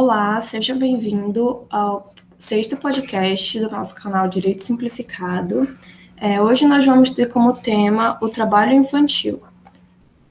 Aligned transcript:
Olá, 0.00 0.40
seja 0.40 0.76
bem-vindo 0.76 1.66
ao 1.68 2.14
sexto 2.38 2.76
podcast 2.76 3.58
do 3.58 3.68
nosso 3.68 3.96
canal 3.96 4.28
Direito 4.28 4.62
Simplificado. 4.62 5.76
É, 6.16 6.40
hoje 6.40 6.68
nós 6.68 6.86
vamos 6.86 7.10
ter 7.10 7.26
como 7.26 7.52
tema 7.52 8.16
o 8.22 8.28
trabalho 8.28 8.74
infantil. 8.74 9.42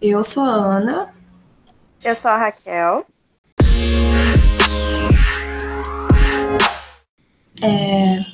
Eu 0.02 0.24
sou 0.24 0.42
a 0.44 0.54
Ana. 0.54 1.14
Eu 2.02 2.16
sou 2.16 2.32
a 2.32 2.38
Raquel. 2.38 3.06
É, 7.62 8.26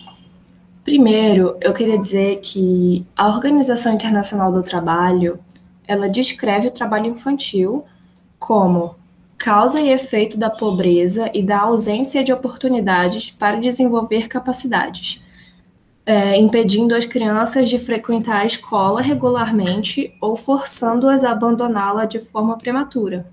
primeiro, 0.83 1.57
eu 1.61 1.73
queria 1.73 1.97
dizer 1.97 2.41
que 2.41 3.07
a 3.17 3.27
Organização 3.29 3.91
Internacional 3.91 4.51
do 4.51 4.61
Trabalho 4.61 5.39
ela 5.87 6.07
descreve 6.07 6.67
o 6.67 6.71
trabalho 6.71 7.07
infantil 7.07 7.83
como 8.37 9.01
causa 9.37 9.79
e 9.81 9.89
efeito 9.89 10.37
da 10.37 10.49
pobreza 10.49 11.29
e 11.33 11.43
da 11.43 11.59
ausência 11.61 12.23
de 12.23 12.31
oportunidades 12.31 13.29
para 13.29 13.59
desenvolver 13.59 14.27
capacidades, 14.27 15.21
é, 16.05 16.37
impedindo 16.37 16.95
as 16.95 17.05
crianças 17.05 17.69
de 17.69 17.79
frequentar 17.79 18.41
a 18.41 18.45
escola 18.45 19.01
regularmente 19.01 20.15
ou 20.21 20.35
forçando-as 20.35 21.23
a 21.23 21.31
abandoná-la 21.31 22.05
de 22.05 22.19
forma 22.19 22.57
prematura. 22.57 23.25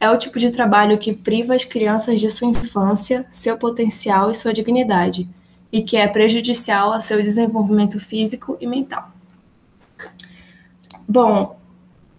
É 0.00 0.08
o 0.08 0.16
tipo 0.16 0.38
de 0.38 0.50
trabalho 0.50 0.98
que 0.98 1.12
priva 1.12 1.54
as 1.54 1.64
crianças 1.64 2.20
de 2.20 2.30
sua 2.30 2.48
infância, 2.48 3.26
seu 3.30 3.58
potencial 3.58 4.30
e 4.30 4.34
sua 4.34 4.52
dignidade, 4.52 5.28
e 5.72 5.82
que 5.82 5.96
é 5.96 6.06
prejudicial 6.06 6.92
a 6.92 7.00
seu 7.00 7.20
desenvolvimento 7.20 7.98
físico 7.98 8.56
e 8.60 8.66
mental. 8.66 9.10
Bom, 11.06 11.58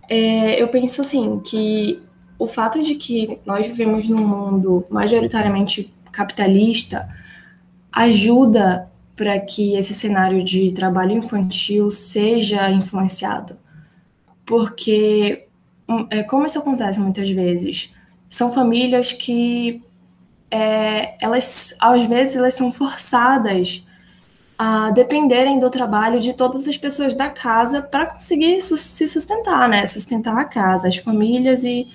é, 0.09 0.61
eu 0.61 0.67
penso 0.67 1.01
assim 1.01 1.39
que 1.39 2.01
o 2.39 2.47
fato 2.47 2.81
de 2.81 2.95
que 2.95 3.37
nós 3.45 3.67
vivemos 3.67 4.07
num 4.07 4.25
mundo 4.25 4.87
majoritariamente 4.89 5.93
capitalista 6.09 7.09
ajuda 7.91 8.89
para 9.13 9.37
que 9.41 9.75
esse 9.75 9.93
cenário 9.93 10.41
de 10.41 10.71
trabalho 10.71 11.11
infantil 11.11 11.91
seja 11.91 12.71
influenciado. 12.71 13.57
Porque, 14.45 15.47
hum, 15.87 16.07
é, 16.09 16.23
como 16.23 16.45
isso 16.45 16.57
acontece 16.57 16.97
muitas 16.97 17.29
vezes, 17.29 17.93
são 18.29 18.49
famílias 18.49 19.11
que, 19.11 19.83
é, 20.49 21.21
elas, 21.23 21.75
às 21.77 22.05
vezes, 22.05 22.37
elas 22.37 22.53
são 22.53 22.71
forçadas 22.71 23.85
a 24.57 24.91
dependerem 24.91 25.59
do 25.59 25.69
trabalho 25.69 26.19
de 26.21 26.33
todas 26.33 26.67
as 26.67 26.77
pessoas 26.77 27.13
da 27.13 27.29
casa 27.29 27.81
para 27.81 28.05
conseguir 28.05 28.61
se 28.61 29.07
sustentar, 29.07 29.67
né? 29.67 29.85
Sustentar 29.85 30.37
a 30.37 30.45
casa, 30.45 30.87
as 30.87 30.97
famílias 30.97 31.63
e 31.63 31.87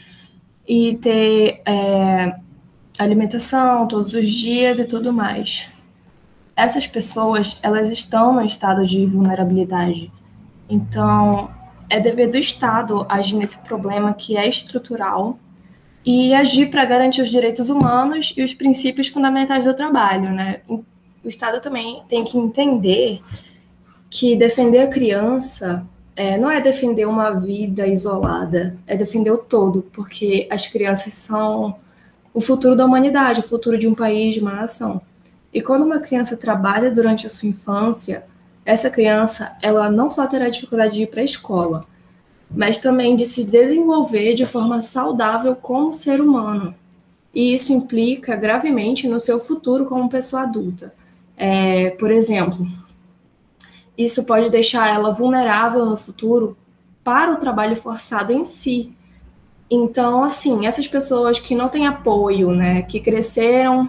e 0.66 0.96
ter 0.96 1.60
é, 1.66 2.36
alimentação 2.98 3.86
todos 3.86 4.14
os 4.14 4.30
dias 4.30 4.78
e 4.78 4.84
tudo 4.84 5.12
mais. 5.12 5.68
Essas 6.56 6.86
pessoas, 6.86 7.58
elas 7.62 7.90
estão 7.90 8.40
em 8.40 8.46
estado 8.46 8.86
de 8.86 9.04
vulnerabilidade. 9.06 10.12
Então, 10.68 11.50
é 11.90 12.00
dever 12.00 12.28
do 12.28 12.38
Estado 12.38 13.04
agir 13.08 13.36
nesse 13.36 13.58
problema 13.58 14.14
que 14.14 14.36
é 14.36 14.48
estrutural 14.48 15.38
e 16.04 16.34
agir 16.34 16.70
para 16.70 16.84
garantir 16.84 17.22
os 17.22 17.30
direitos 17.30 17.68
humanos 17.68 18.32
e 18.36 18.42
os 18.42 18.54
princípios 18.54 19.08
fundamentais 19.08 19.64
do 19.64 19.74
trabalho, 19.74 20.30
né? 20.32 20.60
O 20.68 20.84
Estado 21.24 21.60
também 21.60 22.02
tem 22.08 22.24
que 22.24 22.36
entender 22.36 23.20
que 24.10 24.36
defender 24.36 24.80
a 24.80 24.86
criança 24.86 25.86
é, 26.16 26.38
não 26.38 26.50
é 26.50 26.60
defender 26.60 27.06
uma 27.06 27.32
vida 27.32 27.86
isolada, 27.86 28.76
é 28.86 28.96
defender 28.96 29.30
o 29.30 29.38
todo, 29.38 29.82
porque 29.92 30.46
as 30.50 30.66
crianças 30.66 31.14
são 31.14 31.76
o 32.32 32.40
futuro 32.40 32.76
da 32.76 32.84
humanidade, 32.84 33.40
o 33.40 33.44
futuro 33.44 33.78
de 33.78 33.88
um 33.88 33.94
país, 33.94 34.34
de 34.34 34.40
uma 34.40 34.54
nação. 34.54 35.00
E 35.52 35.60
quando 35.60 35.84
uma 35.84 36.00
criança 36.00 36.36
trabalha 36.36 36.90
durante 36.90 37.26
a 37.26 37.30
sua 37.30 37.48
infância, 37.48 38.24
essa 38.64 38.90
criança, 38.90 39.56
ela 39.60 39.90
não 39.90 40.10
só 40.10 40.26
terá 40.26 40.48
dificuldade 40.48 40.94
de 40.94 41.02
ir 41.02 41.06
para 41.06 41.20
a 41.20 41.24
escola, 41.24 41.84
mas 42.50 42.78
também 42.78 43.16
de 43.16 43.24
se 43.26 43.44
desenvolver 43.44 44.34
de 44.34 44.46
forma 44.46 44.82
saudável 44.82 45.54
como 45.54 45.92
ser 45.92 46.20
humano. 46.20 46.74
E 47.34 47.52
isso 47.52 47.72
implica 47.72 48.36
gravemente 48.36 49.08
no 49.08 49.18
seu 49.18 49.40
futuro 49.40 49.86
como 49.86 50.08
pessoa 50.08 50.42
adulta. 50.42 50.94
É, 51.36 51.90
por 51.90 52.10
exemplo, 52.10 52.66
isso 53.96 54.24
pode 54.24 54.50
deixar 54.50 54.92
ela 54.92 55.12
vulnerável 55.12 55.86
no 55.86 55.96
futuro 55.96 56.56
para 57.02 57.32
o 57.32 57.36
trabalho 57.36 57.76
forçado 57.76 58.32
em 58.32 58.44
si. 58.44 58.92
Então, 59.70 60.24
assim, 60.24 60.66
essas 60.66 60.88
pessoas 60.88 61.38
que 61.38 61.54
não 61.54 61.68
têm 61.68 61.86
apoio, 61.86 62.52
né, 62.52 62.82
que 62.82 63.00
cresceram, 63.00 63.88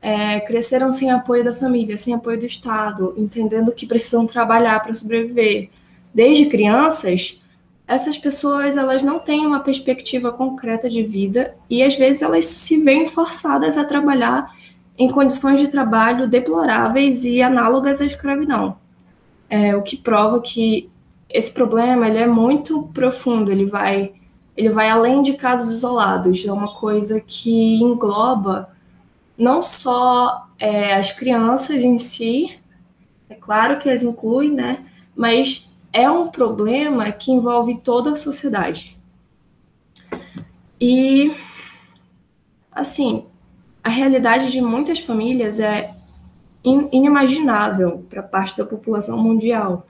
é, 0.00 0.40
cresceram 0.40 0.90
sem 0.90 1.10
apoio 1.10 1.44
da 1.44 1.54
família, 1.54 1.98
sem 1.98 2.14
apoio 2.14 2.38
do 2.38 2.46
Estado, 2.46 3.14
entendendo 3.16 3.72
que 3.72 3.86
precisam 3.86 4.26
trabalhar 4.26 4.80
para 4.82 4.94
sobreviver 4.94 5.70
desde 6.14 6.46
crianças, 6.46 7.40
essas 7.86 8.18
pessoas 8.18 8.76
elas 8.76 9.02
não 9.02 9.18
têm 9.18 9.46
uma 9.46 9.60
perspectiva 9.60 10.32
concreta 10.32 10.88
de 10.88 11.02
vida 11.02 11.54
e 11.70 11.82
às 11.82 11.94
vezes 11.94 12.22
elas 12.22 12.46
se 12.46 12.80
veem 12.80 13.06
forçadas 13.06 13.76
a 13.76 13.84
trabalhar 13.84 14.54
em 14.98 15.10
condições 15.10 15.60
de 15.60 15.68
trabalho 15.68 16.26
deploráveis 16.26 17.24
e 17.24 17.42
análogas 17.42 18.00
à 18.00 18.06
escravidão 18.06 18.76
é, 19.48 19.74
o 19.76 19.82
que 19.82 19.96
prova 19.96 20.40
que 20.40 20.90
esse 21.28 21.50
problema 21.50 22.08
ele 22.08 22.18
é 22.18 22.26
muito 22.26 22.84
profundo, 22.94 23.50
ele 23.50 23.66
vai, 23.66 24.12
ele 24.56 24.70
vai 24.70 24.88
além 24.88 25.22
de 25.22 25.34
casos 25.34 25.70
isolados, 25.70 26.44
é 26.46 26.52
uma 26.52 26.74
coisa 26.74 27.20
que 27.20 27.76
engloba 27.76 28.70
não 29.36 29.60
só 29.60 30.48
é, 30.58 30.94
as 30.94 31.12
crianças 31.12 31.84
em 31.84 31.98
si, 31.98 32.58
é 33.28 33.34
claro 33.34 33.78
que 33.78 33.90
as 33.90 34.02
inclui, 34.02 34.50
né, 34.50 34.84
mas 35.14 35.70
é 35.92 36.10
um 36.10 36.28
problema 36.28 37.10
que 37.12 37.32
envolve 37.32 37.76
toda 37.78 38.12
a 38.12 38.16
sociedade. 38.16 38.96
E, 40.80 41.34
assim, 42.70 43.24
a 43.82 43.88
realidade 43.88 44.50
de 44.50 44.60
muitas 44.60 45.00
famílias 45.00 45.58
é 45.58 45.94
inimaginável 46.92 48.04
para 48.10 48.22
parte 48.22 48.56
da 48.56 48.64
população 48.64 49.16
mundial. 49.16 49.86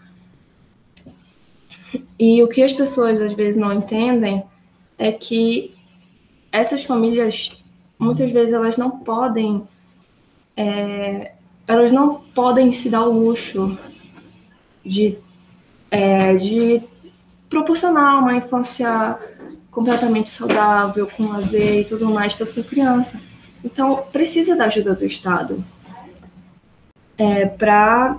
E 2.19 2.43
o 2.43 2.49
que 2.49 2.63
as 2.63 2.73
pessoas 2.73 3.21
às 3.21 3.33
vezes 3.33 3.59
não 3.59 3.73
entendem 3.73 4.45
é 4.99 5.11
que 5.11 5.75
essas 6.53 6.85
famílias 6.85 7.63
muitas 7.99 8.31
vezes 8.31 8.53
elas 8.53 8.77
não 8.77 8.91
podem 8.91 9.67
é, 10.55 11.33
elas 11.67 11.93
não 11.93 12.21
podem 12.35 12.71
se 12.71 12.89
dar 12.89 13.05
o 13.05 13.13
luxo 13.13 13.77
de, 14.85 15.19
é, 15.91 16.35
de 16.37 16.83
proporcionar 17.49 18.19
uma 18.19 18.35
infância 18.35 19.19
completamente 19.71 20.31
saudável, 20.31 21.07
com 21.07 21.29
lazer 21.29 21.81
e 21.81 21.85
tudo 21.85 22.09
mais 22.09 22.35
para 22.35 22.47
sua 22.47 22.63
criança. 22.63 23.21
Então, 23.63 24.05
precisa 24.13 24.57
da 24.57 24.67
ajuda 24.67 24.95
do 24.95 25.05
Estado 25.05 25.63
é, 27.19 27.47
para 27.47 28.19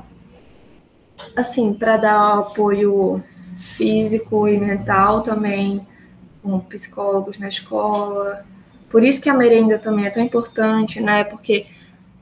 assim, 1.36 1.74
para 1.74 1.98
dar 1.98 2.40
apoio 2.40 3.22
físico 3.76 4.48
e 4.48 4.58
mental 4.58 5.22
também, 5.22 5.86
com 6.42 6.60
psicólogos 6.60 7.40
na 7.40 7.48
escola. 7.48 8.46
Por 8.90 9.04
isso 9.04 9.22
que 9.22 9.30
a 9.30 9.34
merenda 9.34 9.78
também 9.78 10.06
é 10.06 10.10
tão 10.10 10.24
importante, 10.24 11.02
né? 11.02 11.24
Porque 11.24 11.66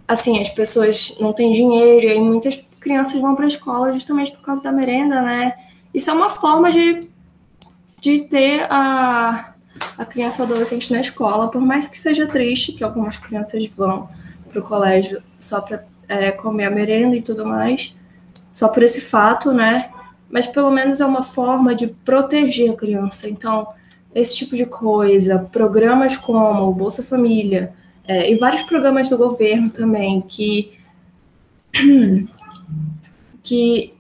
assim, 0.08 0.40
as 0.40 0.50
pessoas 0.50 1.16
não 1.20 1.34
têm 1.34 1.52
dinheiro 1.52 2.06
e 2.06 2.10
aí 2.10 2.20
muitas 2.20 2.62
crianças 2.80 3.20
vão 3.20 3.36
para 3.36 3.46
a 3.46 3.48
escola 3.48 3.92
justamente 3.92 4.32
por 4.32 4.42
causa 4.42 4.62
da 4.62 4.72
merenda, 4.72 5.22
né? 5.22 5.54
Isso 5.94 6.10
é 6.10 6.14
uma 6.14 6.30
forma 6.30 6.72
de, 6.72 7.10
de 8.02 8.22
ter 8.22 8.68
a, 8.70 9.56
a 9.98 10.06
criança 10.06 10.44
ou 10.44 10.48
adolescente 10.48 10.92
na 10.92 11.00
escola, 11.00 11.50
por 11.50 11.62
mais 11.62 11.88
que 11.88 11.98
seja 11.98 12.28
triste 12.28 12.74
que 12.74 12.84
algumas 12.84 13.18
crianças 13.18 13.66
vão 13.68 14.10
para 14.50 14.60
o 14.60 14.64
colégio 14.64 15.22
só 15.40 15.62
para 15.62 15.84
é, 16.08 16.32
comer 16.32 16.66
a 16.66 16.72
merenda 16.72 17.16
e 17.16 17.22
tudo 17.22 17.46
mais, 17.46 17.96
só 18.54 18.68
por 18.68 18.84
esse 18.84 19.02
fato, 19.02 19.54
né? 19.54 19.90
Mas 20.30 20.48
pelo 20.48 20.72
menos 20.72 21.02
é 21.02 21.06
uma 21.06 21.24
forma 21.24 21.76
de 21.76 21.88
proteger 21.88 22.72
a 22.72 22.76
criança. 22.76 23.30
Então, 23.30 23.68
esse 24.14 24.36
tipo 24.36 24.56
de 24.56 24.66
coisa, 24.66 25.40
programas 25.52 26.16
como 26.16 26.64
o 26.64 26.74
Bolsa 26.74 27.04
Família 27.04 27.74
é, 28.08 28.32
e 28.32 28.36
vários 28.36 28.62
programas 28.64 29.10
do 29.10 29.18
governo 29.18 29.70
também 29.70 30.22
que 30.22 30.78
que 33.44 33.94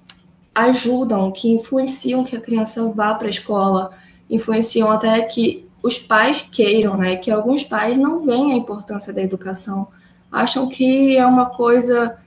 ajudam, 0.53 1.31
que 1.31 1.49
influenciam 1.49 2.23
que 2.23 2.35
a 2.35 2.41
criança 2.41 2.87
vá 2.89 3.13
para 3.13 3.27
a 3.27 3.29
escola, 3.29 3.91
influenciam 4.29 4.89
até 4.89 5.21
que 5.21 5.67
os 5.83 5.99
pais 5.99 6.47
queiram, 6.51 6.97
né? 6.97 7.17
Que 7.17 7.29
alguns 7.29 7.63
pais 7.63 7.97
não 7.97 8.25
veem 8.25 8.53
a 8.53 8.55
importância 8.55 9.13
da 9.13 9.21
educação 9.21 9.87
acham 10.35 10.67
que 10.67 11.15
é 11.15 11.25
uma 11.25 11.45
coisa 11.45 12.17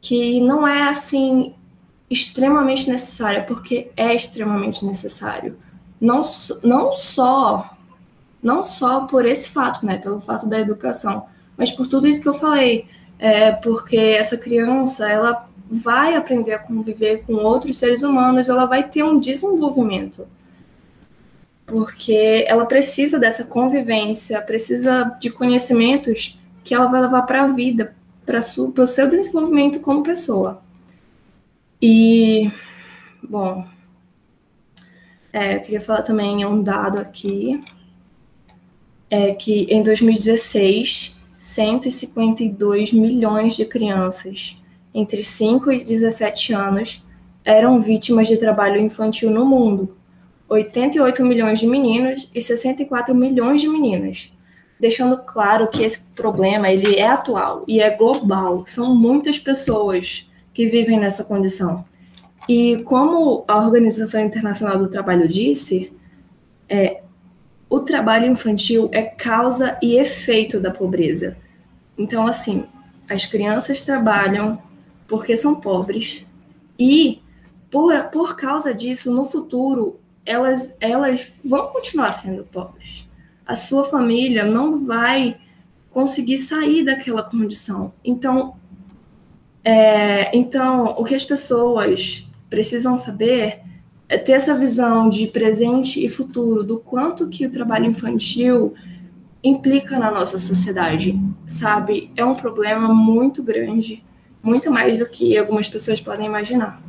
que 0.00 0.40
não 0.40 0.66
é 0.66 0.88
assim 0.88 1.54
extremamente 2.10 2.90
necessária, 2.90 3.44
porque 3.44 3.92
é 3.96 4.12
extremamente 4.12 4.84
necessário. 4.84 5.56
Não, 6.00 6.22
não 6.64 6.92
só 6.92 7.76
não 8.42 8.62
só 8.62 9.02
por 9.02 9.24
esse 9.24 9.50
fato, 9.50 9.84
né, 9.84 9.98
pelo 9.98 10.20
fato 10.20 10.46
da 10.46 10.60
educação, 10.60 11.26
mas 11.56 11.72
por 11.72 11.88
tudo 11.88 12.06
isso 12.06 12.20
que 12.20 12.28
eu 12.28 12.34
falei, 12.34 12.86
é, 13.18 13.50
porque 13.52 13.96
essa 13.96 14.36
criança, 14.36 15.08
ela 15.08 15.48
vai 15.68 16.14
aprender 16.14 16.54
a 16.54 16.58
conviver 16.58 17.24
com 17.24 17.34
outros 17.34 17.76
seres 17.76 18.02
humanos, 18.02 18.48
ela 18.48 18.64
vai 18.64 18.88
ter 18.88 19.02
um 19.02 19.18
desenvolvimento. 19.18 20.26
Porque 21.66 22.44
ela 22.46 22.64
precisa 22.64 23.18
dessa 23.18 23.44
convivência, 23.44 24.40
precisa 24.40 25.16
de 25.20 25.30
conhecimentos 25.30 26.37
que 26.68 26.74
ela 26.74 26.86
vai 26.86 27.00
levar 27.00 27.22
para 27.22 27.44
a 27.44 27.48
vida, 27.48 27.96
para 28.26 28.40
o 28.40 28.86
seu 28.86 29.08
desenvolvimento 29.08 29.80
como 29.80 30.02
pessoa. 30.02 30.62
E, 31.80 32.50
bom, 33.26 33.66
é, 35.32 35.56
eu 35.56 35.60
queria 35.62 35.80
falar 35.80 36.02
também 36.02 36.44
um 36.44 36.62
dado 36.62 36.98
aqui, 36.98 37.64
é 39.08 39.32
que 39.32 39.62
em 39.70 39.82
2016, 39.82 41.16
152 41.38 42.92
milhões 42.92 43.56
de 43.56 43.64
crianças 43.64 44.60
entre 44.92 45.24
5 45.24 45.72
e 45.72 45.82
17 45.82 46.52
anos 46.52 47.02
eram 47.42 47.80
vítimas 47.80 48.28
de 48.28 48.36
trabalho 48.36 48.78
infantil 48.78 49.30
no 49.30 49.46
mundo, 49.46 49.96
88 50.50 51.24
milhões 51.24 51.60
de 51.60 51.66
meninos 51.66 52.30
e 52.34 52.42
64 52.42 53.14
milhões 53.14 53.62
de 53.62 53.68
meninas, 53.68 54.30
deixando 54.78 55.18
claro 55.18 55.68
que 55.68 55.82
esse 55.82 56.00
problema 56.14 56.70
ele 56.70 56.96
é 56.96 57.08
atual 57.08 57.64
e 57.66 57.80
é 57.80 57.90
global. 57.90 58.64
São 58.66 58.94
muitas 58.94 59.38
pessoas 59.38 60.30
que 60.52 60.66
vivem 60.66 60.98
nessa 60.98 61.24
condição. 61.24 61.84
E 62.48 62.78
como 62.84 63.44
a 63.46 63.58
Organização 63.58 64.22
Internacional 64.22 64.78
do 64.78 64.88
Trabalho 64.88 65.28
disse, 65.28 65.92
é, 66.68 67.02
o 67.68 67.80
trabalho 67.80 68.26
infantil 68.26 68.88
é 68.92 69.02
causa 69.02 69.76
e 69.82 69.96
efeito 69.96 70.58
da 70.58 70.70
pobreza. 70.70 71.36
Então, 71.96 72.26
assim, 72.26 72.64
as 73.08 73.26
crianças 73.26 73.82
trabalham 73.82 74.62
porque 75.06 75.36
são 75.36 75.60
pobres 75.60 76.26
e 76.78 77.20
por, 77.70 77.92
por 78.04 78.36
causa 78.36 78.72
disso, 78.72 79.12
no 79.12 79.24
futuro, 79.24 80.00
elas, 80.24 80.74
elas 80.80 81.32
vão 81.44 81.68
continuar 81.68 82.12
sendo 82.12 82.44
pobres. 82.44 83.07
A 83.48 83.56
sua 83.56 83.82
família 83.82 84.44
não 84.44 84.86
vai 84.86 85.38
conseguir 85.90 86.38
sair 86.38 86.84
daquela 86.84 87.22
condição. 87.22 87.92
Então, 88.04 88.54
é, 89.64 90.36
então 90.36 90.94
o 90.98 91.04
que 91.04 91.14
as 91.14 91.24
pessoas 91.24 92.28
precisam 92.48 92.96
saber 92.96 93.62
é 94.08 94.16
ter 94.16 94.32
essa 94.32 94.54
visão 94.54 95.08
de 95.08 95.26
presente 95.26 96.04
e 96.04 96.08
futuro, 96.08 96.62
do 96.62 96.78
quanto 96.78 97.28
que 97.28 97.46
o 97.46 97.50
trabalho 97.50 97.86
infantil 97.86 98.74
implica 99.42 99.98
na 99.98 100.10
nossa 100.10 100.38
sociedade, 100.38 101.18
sabe? 101.46 102.10
É 102.16 102.24
um 102.24 102.34
problema 102.34 102.92
muito 102.94 103.42
grande, 103.42 104.04
muito 104.42 104.70
mais 104.70 104.98
do 104.98 105.06
que 105.06 105.36
algumas 105.36 105.68
pessoas 105.68 106.00
podem 106.00 106.26
imaginar. 106.26 106.80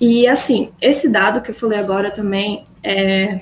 E 0.00 0.26
assim, 0.26 0.70
esse 0.80 1.08
dado 1.10 1.40
que 1.40 1.50
eu 1.50 1.54
falei 1.54 1.78
agora 1.78 2.10
também 2.10 2.64
é 2.82 3.40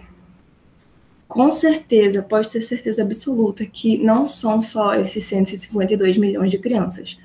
com 1.32 1.50
certeza, 1.50 2.22
pode 2.22 2.50
ter 2.50 2.60
certeza 2.60 3.00
absoluta 3.00 3.64
que 3.64 3.96
não 3.96 4.28
são 4.28 4.60
só 4.60 4.94
esses 4.96 5.24
152 5.24 6.18
milhões 6.18 6.50
de 6.50 6.58
crianças, 6.58 7.18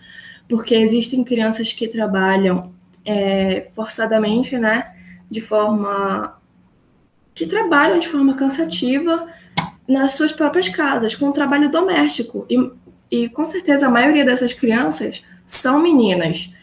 porque 0.48 0.76
existem 0.76 1.26
crianças 1.26 1.74
que 1.74 1.90
trabalham 1.90 2.72
é, 3.04 3.68
forçadamente, 3.76 4.58
né, 4.58 4.96
de 5.30 5.42
forma 5.42 6.40
que 7.36 7.46
trabalham 7.46 8.00
de 8.00 8.08
forma 8.08 8.34
cansativa 8.34 9.28
nas 9.86 10.12
suas 10.12 10.32
próprias 10.32 10.70
casas, 10.70 11.14
com 11.14 11.34
trabalho 11.34 11.70
doméstico. 11.70 12.46
E, 12.50 12.72
e 13.12 13.28
com 13.28 13.46
certeza 13.46 13.88
a 13.88 13.92
maioria 13.92 14.24
dessas 14.24 14.54
crianças 14.54 15.22
são 15.46 15.82
meninas. 15.82 16.54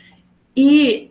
E 0.57 1.11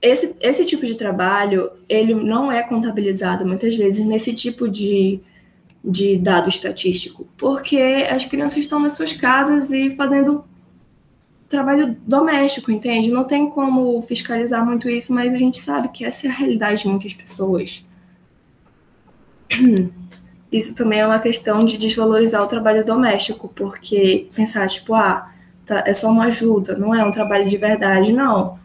esse, 0.00 0.36
esse 0.40 0.64
tipo 0.64 0.86
de 0.86 0.94
trabalho, 0.94 1.72
ele 1.88 2.14
não 2.14 2.52
é 2.52 2.62
contabilizado 2.62 3.44
muitas 3.44 3.74
vezes 3.74 4.06
nesse 4.06 4.32
tipo 4.32 4.68
de, 4.68 5.20
de 5.86 6.18
dado 6.18 6.48
estatístico, 6.48 7.28
porque 7.36 7.78
as 8.10 8.24
crianças 8.24 8.58
estão 8.58 8.80
nas 8.80 8.94
suas 8.94 9.12
casas 9.12 9.70
e 9.70 9.88
fazendo 9.90 10.44
trabalho 11.48 11.96
doméstico, 12.04 12.72
entende? 12.72 13.12
Não 13.12 13.22
tem 13.22 13.48
como 13.48 14.02
fiscalizar 14.02 14.66
muito 14.66 14.90
isso, 14.90 15.12
mas 15.12 15.32
a 15.32 15.38
gente 15.38 15.60
sabe 15.60 15.88
que 15.88 16.04
essa 16.04 16.26
é 16.26 16.30
a 16.30 16.32
realidade 16.32 16.82
de 16.82 16.88
muitas 16.88 17.14
pessoas. 17.14 17.86
Isso 20.50 20.74
também 20.74 21.00
é 21.00 21.06
uma 21.06 21.18
questão 21.18 21.58
de 21.58 21.76
desvalorizar 21.76 22.42
o 22.42 22.46
trabalho 22.46 22.84
doméstico, 22.84 23.48
porque 23.54 24.28
pensar, 24.34 24.66
tipo, 24.68 24.94
ah, 24.94 25.30
tá, 25.64 25.82
é 25.86 25.92
só 25.92 26.10
uma 26.10 26.26
ajuda, 26.26 26.78
não 26.78 26.94
é 26.94 27.04
um 27.04 27.10
trabalho 27.10 27.48
de 27.48 27.56
verdade, 27.56 28.12
não. 28.12 28.58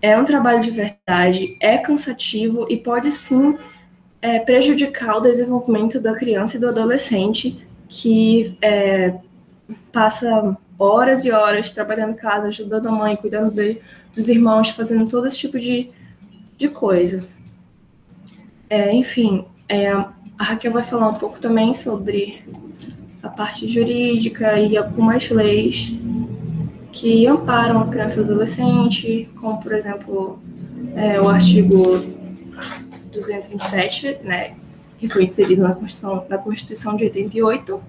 É 0.00 0.16
um 0.16 0.24
trabalho 0.24 0.60
de 0.62 0.70
verdade, 0.70 1.56
é 1.60 1.78
cansativo 1.78 2.66
e 2.68 2.76
pode 2.76 3.10
sim 3.10 3.56
é, 4.26 4.40
prejudicar 4.40 5.18
o 5.18 5.20
desenvolvimento 5.20 6.00
da 6.00 6.12
criança 6.12 6.56
e 6.56 6.60
do 6.60 6.68
adolescente 6.68 7.64
que 7.88 8.52
é, 8.60 9.14
passa 9.92 10.58
horas 10.76 11.24
e 11.24 11.30
horas 11.30 11.70
trabalhando 11.70 12.10
em 12.10 12.16
casa, 12.16 12.48
ajudando 12.48 12.88
a 12.88 12.90
mãe, 12.90 13.14
cuidando 13.14 13.52
de, 13.52 13.80
dos 14.12 14.28
irmãos, 14.28 14.70
fazendo 14.70 15.08
todo 15.08 15.28
esse 15.28 15.38
tipo 15.38 15.60
de, 15.60 15.90
de 16.56 16.68
coisa. 16.68 17.24
É, 18.68 18.92
enfim, 18.92 19.44
é, 19.68 19.92
a 19.92 20.10
Raquel 20.36 20.72
vai 20.72 20.82
falar 20.82 21.08
um 21.08 21.14
pouco 21.14 21.38
também 21.38 21.72
sobre 21.72 22.42
a 23.22 23.28
parte 23.28 23.68
jurídica 23.68 24.58
e 24.58 24.76
algumas 24.76 25.30
leis 25.30 25.96
que 26.90 27.24
amparam 27.28 27.78
a 27.78 27.86
criança 27.86 28.18
e 28.18 28.22
o 28.22 28.24
adolescente, 28.24 29.28
como, 29.40 29.60
por 29.60 29.72
exemplo, 29.72 30.40
é, 30.96 31.20
o 31.20 31.28
artigo 31.28 32.15
227, 33.16 34.20
né, 34.22 34.54
que 34.98 35.08
foi 35.08 35.24
inserido 35.24 35.62
na 35.62 35.74
Constituição, 35.74 36.26
na 36.28 36.38
Constituição 36.38 36.96
de 36.96 37.04
88, 37.04 37.82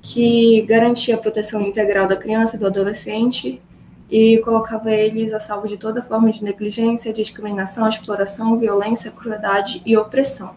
que 0.00 0.62
garantia 0.62 1.16
a 1.16 1.18
proteção 1.18 1.62
integral 1.62 2.06
da 2.06 2.16
criança 2.16 2.56
e 2.56 2.58
do 2.58 2.66
adolescente 2.66 3.60
e 4.08 4.38
colocava 4.38 4.90
eles 4.92 5.32
a 5.32 5.40
salvo 5.40 5.66
de 5.66 5.76
toda 5.76 6.02
forma 6.02 6.30
de 6.30 6.44
negligência, 6.44 7.12
discriminação, 7.12 7.88
exploração, 7.88 8.56
violência, 8.58 9.10
crueldade 9.10 9.82
e 9.84 9.96
opressão. 9.96 10.54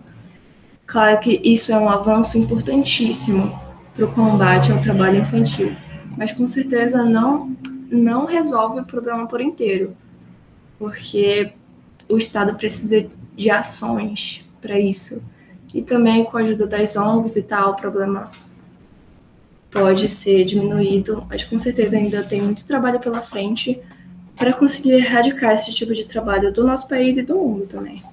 Claro 0.86 1.20
que 1.20 1.42
isso 1.44 1.72
é 1.72 1.78
um 1.78 1.90
avanço 1.90 2.38
importantíssimo 2.38 3.60
para 3.96 4.06
o 4.06 4.12
combate 4.12 4.72
ao 4.72 4.82
trabalho 4.82 5.22
infantil, 5.22 5.76
mas 6.18 6.32
com 6.32 6.48
certeza 6.48 7.04
não 7.04 7.56
não 7.92 8.26
resolve 8.26 8.82
o 8.82 8.86
problema 8.86 9.28
por 9.28 9.42
inteiro, 9.42 9.98
porque 10.78 11.54
o 12.10 12.18
Estado 12.18 12.56
precisa 12.56 13.08
de 13.40 13.50
ações 13.50 14.46
para 14.62 14.78
isso. 14.78 15.24
E 15.74 15.82
também 15.82 16.26
com 16.26 16.38
a 16.38 16.42
ajuda 16.42 16.68
das 16.68 16.98
ONGs 16.98 17.38
e 17.38 17.44
tal, 17.44 17.72
o 17.72 17.76
problema 17.76 18.30
pode 19.72 20.10
ser 20.10 20.44
diminuído, 20.44 21.26
mas 21.30 21.46
com 21.46 21.58
certeza 21.58 21.96
ainda 21.96 22.22
tem 22.22 22.42
muito 22.42 22.68
trabalho 22.68 23.00
pela 23.00 23.22
frente 23.22 23.82
para 24.36 24.52
conseguir 24.52 24.92
erradicar 24.92 25.54
esse 25.54 25.72
tipo 25.72 25.94
de 25.94 26.06
trabalho 26.06 26.52
do 26.52 26.66
nosso 26.66 26.86
país 26.88 27.18
e 27.18 27.24
do 27.24 27.36
mundo 27.38 27.66
também. 27.66 28.04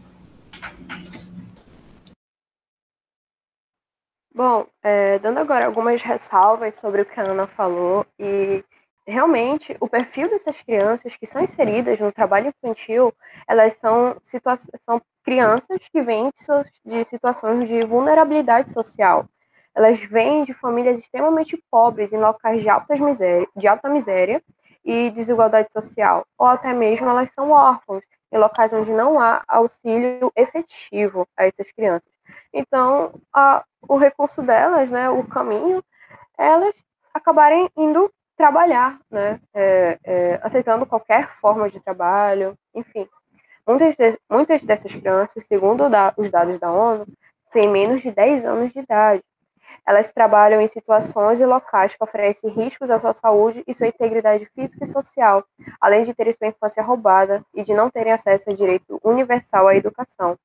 Bom, 4.33 4.66
é, 4.83 5.18
dando 5.18 5.38
agora 5.38 5.66
algumas 5.66 6.02
ressalvas 6.02 6.75
sobre 6.76 7.02
o 7.02 7.06
que 7.06 7.18
a 7.18 7.28
Ana 7.28 7.47
falou, 7.49 8.06
e 8.18 8.62
realmente 9.06 9.76
o 9.80 9.88
perfil 9.88 10.28
dessas 10.28 10.60
crianças 10.62 11.14
que 11.16 11.26
são 11.26 11.42
inseridas 11.42 11.98
no 12.00 12.10
trabalho 12.10 12.48
infantil, 12.48 13.14
elas 13.46 13.75
são, 13.75 14.16
são 14.80 15.00
crianças 15.22 15.78
que 15.90 16.02
vêm 16.02 16.30
de 16.84 17.04
situações 17.04 17.68
de 17.68 17.84
vulnerabilidade 17.84 18.70
social, 18.70 19.26
elas 19.75 20.00
vêm 20.00 20.44
de 20.44 20.54
famílias 20.54 20.98
extremamente 20.98 21.62
pobres 21.70 22.12
em 22.12 22.18
locais 22.18 22.62
de, 22.62 22.68
altas 22.68 22.98
miséria, 22.98 23.46
de 23.54 23.68
alta 23.68 23.88
miséria 23.88 24.42
e 24.84 25.10
desigualdade 25.10 25.70
social, 25.72 26.25
ou 26.38 26.46
até 26.46 26.72
mesmo 26.72 27.08
elas 27.08 27.30
são 27.32 27.50
órfãos 27.50 28.02
em 28.32 28.38
locais 28.38 28.72
onde 28.72 28.90
não 28.90 29.20
há 29.20 29.44
auxílio 29.46 30.32
efetivo 30.34 31.28
a 31.36 31.46
essas 31.46 31.70
crianças. 31.70 32.10
Então, 32.52 33.12
a, 33.32 33.64
o 33.86 33.96
recurso 33.96 34.42
delas, 34.42 34.90
né, 34.90 35.10
o 35.10 35.22
caminho, 35.25 35.84
elas 36.38 36.75
acabarem 37.12 37.68
indo 37.76 38.10
trabalhar, 38.37 38.99
né, 39.11 39.40
é, 39.55 39.99
é, 40.05 40.40
aceitando 40.43 40.87
qualquer 40.87 41.35
forma 41.37 41.71
de 41.71 41.81
trabalho, 41.81 42.57
enfim. 42.75 43.09
Muitas, 43.66 43.97
de, 43.97 44.19
muitas 44.31 44.62
dessas 44.62 44.95
crianças, 44.95 45.47
segundo 45.47 45.88
da, 45.88 46.14
os 46.16 46.31
dados 46.31 46.59
da 46.61 46.71
ONU, 46.71 47.07
têm 47.50 47.69
menos 47.69 48.02
de 48.02 48.11
10 48.11 48.45
anos 48.45 48.73
de 48.73 48.78
idade. 48.78 49.23
Elas 49.87 50.12
trabalham 50.12 50.61
em 50.61 50.69
situações 50.69 51.40
e 51.40 51.47
locais 51.47 51.95
que 51.95 52.02
oferecem 52.02 52.50
riscos 52.50 52.90
à 52.90 52.99
sua 52.99 53.12
saúde 53.12 53.62
e 53.66 53.75
sua 53.75 53.87
integridade 53.87 54.47
física 54.47 54.85
e 54.85 54.88
social, 54.88 55.45
além 55.81 56.05
de 56.05 56.12
terem 56.12 56.33
sua 56.33 56.49
infância 56.49 56.83
roubada 56.83 57.43
e 57.55 57.62
de 57.62 57.73
não 57.73 57.88
terem 57.88 58.12
acesso 58.12 58.50
ao 58.50 58.57
direito 58.57 59.00
universal 59.02 59.69
à 59.69 59.76
educação. 59.76 60.37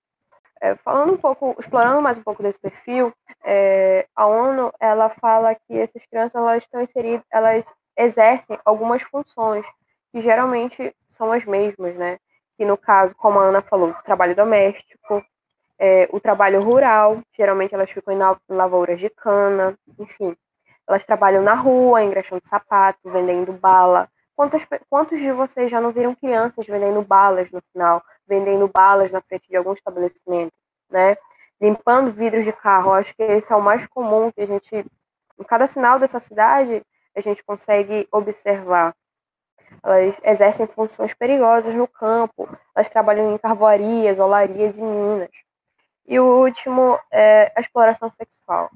É, 0.61 0.75
falando 0.75 1.13
um 1.13 1.17
pouco, 1.17 1.55
explorando 1.59 2.01
mais 2.03 2.19
um 2.19 2.23
pouco 2.23 2.43
desse 2.43 2.59
perfil, 2.59 3.11
é, 3.43 4.05
a 4.15 4.27
ONU 4.27 4.71
ela 4.79 5.09
fala 5.09 5.55
que 5.55 5.77
essas 5.77 6.05
crianças 6.05 6.35
elas 6.35 6.63
estão 6.63 6.81
inseridas, 6.81 7.25
elas 7.31 7.65
exercem 7.97 8.57
algumas 8.65 9.01
funções 9.03 9.65
que 10.11 10.21
geralmente 10.21 10.95
são 11.07 11.31
as 11.31 11.45
mesmas, 11.45 11.95
né? 11.95 12.19
Que 12.57 12.65
no 12.65 12.77
caso, 12.77 13.15
como 13.15 13.39
a 13.39 13.43
Ana 13.45 13.61
falou, 13.61 13.93
trabalho 14.03 14.35
doméstico, 14.35 15.23
é, 15.79 16.07
o 16.11 16.19
trabalho 16.19 16.61
rural, 16.61 17.21
geralmente 17.35 17.73
elas 17.73 17.89
ficam 17.89 18.13
em 18.13 18.55
lavouras 18.55 18.99
de 18.99 19.09
cana, 19.09 19.75
enfim. 19.97 20.35
Elas 20.87 21.03
trabalham 21.03 21.41
na 21.41 21.55
rua, 21.55 22.03
engraxando 22.03 22.45
sapato, 22.45 23.09
vendendo 23.09 23.53
bala. 23.53 24.07
Quantos, 24.35 24.65
quantos 24.89 25.19
de 25.19 25.31
vocês 25.31 25.71
já 25.71 25.79
não 25.79 25.91
viram 25.91 26.13
crianças 26.13 26.65
vendendo 26.67 27.01
balas 27.01 27.49
no 27.51 27.61
sinal, 27.71 28.03
vendendo 28.27 28.67
balas 28.67 29.11
na 29.11 29.21
frente 29.21 29.47
de 29.49 29.55
algum 29.55 29.73
estabelecimento, 29.73 30.53
né? 30.89 31.15
Limpando 31.59 32.11
vidros 32.11 32.43
de 32.43 32.51
carro. 32.51 32.91
Acho 32.91 33.15
que 33.15 33.23
esse 33.23 33.51
é 33.51 33.55
o 33.55 33.61
mais 33.61 33.85
comum 33.87 34.31
que 34.31 34.41
a 34.41 34.45
gente, 34.45 34.85
em 35.39 35.43
cada 35.43 35.65
sinal 35.65 35.97
dessa 35.97 36.19
cidade, 36.19 36.83
a 37.15 37.21
gente 37.21 37.43
consegue 37.43 38.07
observar. 38.11 38.95
Elas 39.83 40.15
exercem 40.23 40.67
funções 40.67 41.13
perigosas 41.13 41.73
no 41.73 41.87
campo, 41.87 42.47
elas 42.75 42.89
trabalham 42.89 43.33
em 43.33 43.37
carvoarias, 43.37 44.19
olarias 44.19 44.77
e 44.77 44.81
minas. 44.81 45.29
E 46.05 46.19
o 46.19 46.43
último 46.43 46.99
é 47.11 47.51
a 47.55 47.61
exploração 47.61 48.11
sexual. 48.11 48.69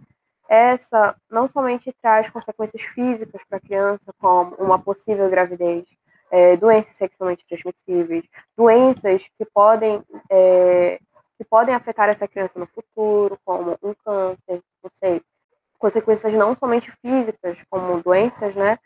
Essa 0.47 1.15
não 1.29 1.47
somente 1.47 1.91
traz 2.01 2.29
consequências 2.29 2.81
físicas 2.83 3.43
para 3.43 3.57
a 3.57 3.61
criança, 3.61 4.13
como 4.19 4.55
uma 4.55 4.79
possível 4.79 5.29
gravidez, 5.29 5.85
é, 6.31 6.55
doenças 6.55 6.95
sexualmente 6.95 7.45
transmissíveis, 7.47 8.25
doenças 8.55 9.27
que 9.37 9.45
podem, 9.45 10.03
é, 10.29 10.99
que 11.37 11.43
podem 11.43 11.73
afetar 11.73 12.09
essa 12.09 12.27
criança 12.27 12.59
no 12.59 12.67
futuro, 12.67 13.39
como 13.43 13.77
um 13.81 13.93
câncer, 13.95 14.61
não 14.83 14.91
sei, 14.99 15.21
consequências 15.85 16.33
não 16.33 16.55
somente 16.55 16.91
físicas, 17.01 17.57
como 17.69 18.01
doenças, 18.01 18.55
né? 18.55 18.77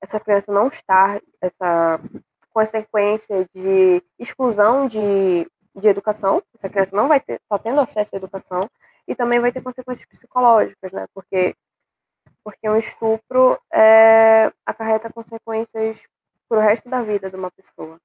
Essa 0.00 0.18
criança 0.18 0.50
não 0.50 0.68
está, 0.68 1.20
essa 1.40 2.00
consequência 2.50 3.46
de 3.54 4.02
exclusão 4.18 4.88
de 4.88 5.46
de 5.76 5.88
educação, 5.88 6.42
essa 6.54 6.70
criança 6.70 6.96
não 6.96 7.06
vai 7.06 7.20
ter, 7.20 7.38
só 7.46 7.58
tendo 7.58 7.80
acesso 7.80 8.14
à 8.14 8.16
educação, 8.16 8.68
e 9.06 9.14
também 9.14 9.38
vai 9.38 9.52
ter 9.52 9.62
consequências 9.62 10.08
psicológicas, 10.08 10.90
né? 10.90 11.06
Porque, 11.14 11.54
porque 12.42 12.68
um 12.68 12.76
estupro 12.76 13.60
é, 13.70 14.50
acarreta 14.64 15.12
consequências 15.12 15.98
para 16.48 16.58
o 16.58 16.62
resto 16.62 16.88
da 16.88 17.02
vida 17.02 17.28
de 17.28 17.36
uma 17.36 17.50
pessoa. 17.50 18.00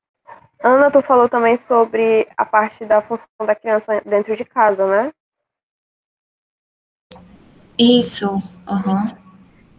Ana, 0.61 0.91
tu 0.91 1.01
falou 1.01 1.29
também 1.29 1.55
sobre 1.57 2.27
a 2.37 2.45
parte 2.45 2.85
da 2.85 3.01
função 3.01 3.27
da 3.39 3.55
criança 3.55 4.01
dentro 4.05 4.35
de 4.35 4.43
casa, 4.43 4.85
né? 4.85 5.13
Isso. 7.81 8.31
Uhum. 8.31 8.97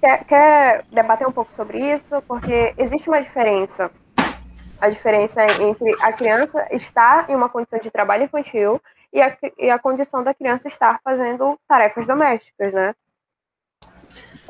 Quer, 0.01 0.25
quer 0.25 0.85
debater 0.91 1.27
um 1.27 1.33
pouco 1.33 1.53
sobre 1.53 1.95
isso? 1.95 2.23
Porque 2.27 2.75
existe 2.77 3.09
uma 3.09 3.23
diferença 3.23 3.91
a 4.83 4.91
diferença 4.91 5.41
entre 5.63 5.95
a 6.01 6.13
criança 6.13 6.67
estar 6.73 7.31
em 7.31 7.37
uma 7.37 7.49
condição 7.49 7.79
de 7.79 7.89
trabalho 7.89 8.25
infantil 8.25 8.81
e 9.13 9.23
a, 9.23 9.37
e 9.57 9.71
a 9.71 9.79
condição 9.79 10.25
da 10.25 10.35
criança 10.35 10.67
estar 10.67 11.01
fazendo 11.05 11.57
tarefas 11.69 12.05
domésticas, 12.05 12.73
né? 12.73 12.93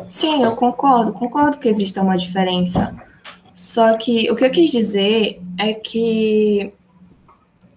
Sim, 0.08 0.42
eu 0.42 0.56
concordo, 0.56 1.12
concordo 1.12 1.58
que 1.58 1.68
exista 1.68 2.00
uma 2.00 2.16
diferença. 2.16 2.96
Só 3.52 3.98
que 3.98 4.30
o 4.30 4.34
que 4.34 4.46
eu 4.46 4.50
quis 4.50 4.70
dizer 4.70 5.38
é 5.58 5.74
que 5.74 6.72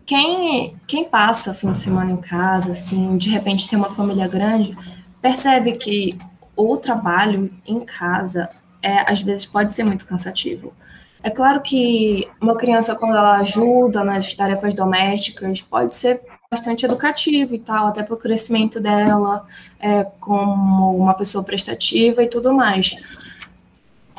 quem, 0.06 0.78
quem 0.88 1.04
passa 1.04 1.54
fim 1.54 1.74
de 1.74 1.78
semana 1.78 2.12
em 2.12 2.18
casa, 2.18 2.72
assim, 2.72 3.18
de 3.18 3.30
repente 3.30 3.68
tem 3.68 3.78
uma 3.78 3.90
família 3.90 4.30
grande, 4.30 4.78
percebe 5.26 5.72
que 5.72 6.20
o 6.56 6.78
trabalho 6.78 7.52
em 7.66 7.80
casa 7.80 8.48
é, 8.80 9.12
às 9.12 9.24
vezes 9.24 9.44
pode 9.44 9.72
ser 9.72 9.84
muito 9.84 10.06
cansativo. 10.06 10.72
É 11.24 11.32
claro 11.32 11.62
que 11.62 12.30
uma 12.40 12.56
criança, 12.56 12.96
quando 12.96 13.18
ela 13.18 13.38
ajuda 13.38 14.04
nas 14.04 14.32
tarefas 14.36 14.76
domésticas, 14.76 15.64
pode 15.64 15.96
ser 15.96 16.22
bastante 16.52 16.86
educativo 16.86 17.56
e 17.56 17.60
tal, 17.60 17.88
até 17.88 18.04
para 18.04 18.14
o 18.14 18.18
crescimento 18.18 18.80
dela 18.80 19.48
é, 19.80 20.04
como 20.20 20.96
uma 20.96 21.16
pessoa 21.16 21.44
prestativa 21.44 22.22
e 22.22 22.28
tudo 22.28 22.54
mais. 22.54 22.96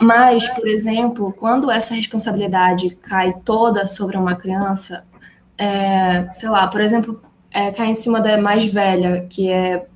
Mas, 0.01 0.49
por 0.49 0.67
exemplo, 0.67 1.33
quando 1.39 1.71
essa 1.71 1.95
responsabilidade 1.95 2.97
cai 2.97 3.33
toda 3.45 3.87
sobre 3.87 4.17
uma 4.17 4.35
criança, 4.35 5.05
é, 5.57 6.29
sei 6.35 6.49
lá, 6.49 6.67
por 6.67 6.81
exemplo, 6.81 7.23
é, 7.53 7.71
cai 7.71 7.87
em 7.87 7.95
cima 7.95 8.21
da 8.21 8.37
mais 8.37 8.67
velha, 8.67 9.25
que 9.31 9.49
é, 9.53 9.87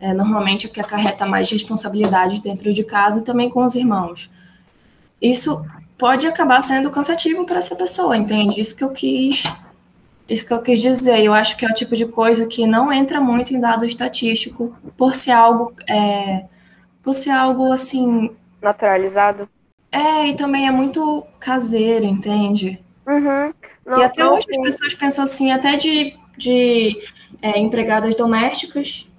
é 0.00 0.14
normalmente 0.14 0.66
o 0.66 0.70
que 0.70 0.80
acarreta 0.80 1.26
mais 1.26 1.50
responsabilidades 1.50 2.40
dentro 2.40 2.72
de 2.72 2.84
casa 2.84 3.20
e 3.20 3.24
também 3.24 3.50
com 3.50 3.64
os 3.64 3.74
irmãos. 3.74 4.30
Isso 5.20 5.64
pode 5.96 6.26
acabar 6.26 6.62
sendo 6.62 6.90
cansativo 6.90 7.44
para 7.44 7.58
essa 7.58 7.74
pessoa, 7.74 8.16
entende? 8.16 8.60
Isso 8.60 8.76
que 8.76 8.84
eu 8.84 8.90
quis, 8.90 9.42
isso 10.28 10.46
que 10.46 10.52
eu 10.52 10.62
quis 10.62 10.80
dizer. 10.80 11.20
Eu 11.20 11.34
acho 11.34 11.56
que 11.56 11.66
é 11.66 11.68
o 11.68 11.74
tipo 11.74 11.96
de 11.96 12.06
coisa 12.06 12.46
que 12.46 12.66
não 12.66 12.92
entra 12.92 13.20
muito 13.20 13.52
em 13.52 13.60
dado 13.60 13.84
estatístico, 13.84 14.76
por 14.96 15.14
ser 15.14 15.32
algo, 15.32 15.72
é, 15.88 16.46
por 17.02 17.14
ser 17.14 17.30
algo 17.30 17.72
assim 17.72 18.30
naturalizado. 18.62 19.48
É, 19.90 20.28
e 20.28 20.34
também 20.34 20.68
é 20.68 20.70
muito 20.70 21.26
caseiro, 21.40 22.04
entende? 22.04 22.78
Uhum. 23.06 23.52
Não, 23.86 24.00
e 24.00 24.04
até 24.04 24.24
hoje 24.24 24.46
as 24.50 24.56
pessoas 24.58 24.94
pensam 24.94 25.24
assim, 25.24 25.50
até 25.50 25.76
de, 25.76 26.14
de 26.36 27.02
é, 27.40 27.58
empregadas 27.58 28.14
domésticas, 28.14 29.10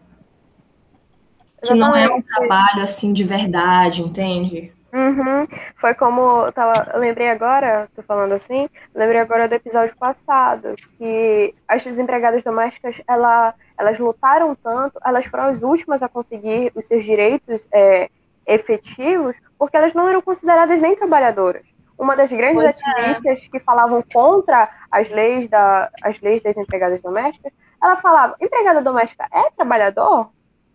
que 1.64 1.74
não 1.74 1.96
é 1.96 2.10
um 2.10 2.22
trabalho 2.22 2.82
assim 2.82 3.14
de 3.14 3.24
verdade, 3.24 4.02
entende? 4.02 4.72
Uhum. 4.92 5.48
Foi 5.76 5.94
como 5.94 6.48
eu, 6.48 6.52
tava, 6.52 6.92
eu 6.94 7.00
lembrei 7.00 7.30
agora, 7.30 7.88
tô 7.96 8.02
falando 8.02 8.32
assim, 8.34 8.68
lembrei 8.94 9.20
agora 9.20 9.48
do 9.48 9.54
episódio 9.54 9.96
passado, 9.96 10.74
que 10.98 11.54
as 11.68 11.84
desempregadas 11.84 12.44
domésticas, 12.44 13.00
ela, 13.08 13.54
elas 13.78 14.00
lutaram 14.00 14.56
tanto, 14.56 15.00
elas 15.06 15.26
foram 15.26 15.46
as 15.46 15.62
últimas 15.62 16.02
a 16.02 16.10
conseguir 16.10 16.72
os 16.74 16.86
seus 16.86 17.04
direitos 17.04 17.68
é, 17.72 18.10
efetivos, 18.48 19.36
porque 19.58 19.78
elas 19.78 19.94
não 19.94 20.10
eram 20.10 20.22
consideradas 20.22 20.82
nem 20.82 20.96
trabalhadoras. 20.96 21.64
Uma 21.98 22.16
das 22.16 22.32
grandes 22.32 22.56
pois 22.56 22.78
é. 22.78 23.02
ativistas 23.02 23.46
é. 23.46 23.50
que 23.52 23.60
falavam 23.60 24.04
contra 24.12 24.70
as 24.90 25.10
leis, 25.10 25.48
da, 25.50 25.90
as 26.02 26.20
leis 26.22 26.42
das 26.42 26.58
empregadas 26.58 27.02
domésticas, 27.02 27.54
ela 27.82 27.96
falava, 27.98 28.36
empregada 28.42 28.82
doméstica 28.82 29.28
é 29.32 29.52
trabalhador? 29.52 30.32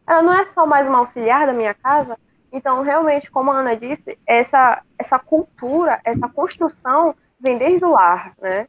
Ela 0.07 0.23
não 0.23 0.33
é 0.35 0.47
só 0.47 0.67
mais 0.67 0.89
uma 0.89 0.99
auxiliar 0.99 1.47
da 1.47 1.53
minha 1.53 1.75
casa? 1.75 2.19
Então, 2.53 2.83
realmente, 2.83 3.31
como 3.31 3.51
a 3.51 3.59
Ana 3.59 3.75
disse, 3.75 4.17
essa, 4.27 4.83
essa 4.99 5.19
cultura, 5.19 6.01
essa 6.05 6.29
construção 6.29 7.15
vem 7.41 7.59
desde 7.59 7.85
o 7.85 7.91
lar, 7.91 8.33
né? 8.41 8.69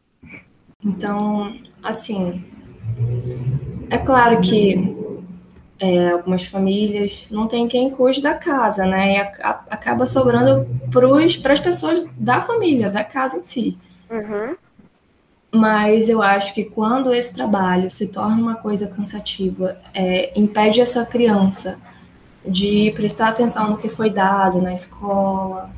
Então, 0.84 1.56
assim, 1.84 2.44
é 3.90 3.98
claro 3.98 4.42
que 4.42 4.96
é, 5.80 6.12
algumas 6.12 6.46
famílias 6.46 7.28
não 7.30 7.48
tem 7.48 7.68
quem 7.68 7.90
cuide 7.90 8.22
da 8.22 8.34
casa, 8.34 8.86
né? 8.86 9.14
E 9.14 9.18
a, 9.18 9.32
a, 9.44 9.50
acaba 9.70 10.06
sobrando 10.06 10.68
para 11.42 11.54
as 11.54 11.60
pessoas 11.60 12.06
da 12.18 12.42
família, 12.42 12.90
da 12.90 13.04
casa 13.04 13.38
em 13.38 13.44
si. 13.44 13.78
Uhum. 14.10 14.56
Mas 15.56 16.10
eu 16.10 16.22
acho 16.22 16.54
que 16.54 16.66
quando 16.66 17.14
esse 17.14 17.34
trabalho 17.34 17.90
se 17.90 18.08
torna 18.08 18.42
uma 18.42 18.56
coisa 18.56 18.88
cansativa, 18.88 19.78
é, 19.94 20.38
impede 20.38 20.82
essa 20.82 21.06
criança 21.06 21.80
de 22.46 22.92
prestar 22.96 23.30
atenção 23.30 23.70
no 23.70 23.78
que 23.78 23.88
foi 23.88 24.10
dado 24.10 24.62
na 24.62 24.74
escola, 24.74 25.72